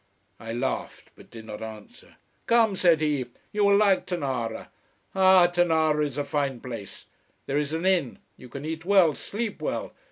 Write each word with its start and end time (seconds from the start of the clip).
I 0.39 0.51
laughed, 0.51 1.11
but 1.15 1.29
did 1.29 1.45
not 1.45 1.61
answer. 1.61 2.15
"Come," 2.47 2.75
said 2.75 3.01
he. 3.01 3.27
"You 3.51 3.65
will 3.65 3.75
like 3.77 4.07
Tonara! 4.07 4.69
Ah, 5.13 5.45
Tonara 5.45 6.03
is 6.03 6.17
a 6.17 6.23
fine 6.23 6.59
place. 6.59 7.05
There 7.45 7.59
is 7.59 7.71
an 7.71 7.85
inn: 7.85 8.17
you 8.35 8.49
can 8.49 8.65
eat 8.65 8.83
well, 8.83 9.13
sleep 9.13 9.61
well. 9.61 9.93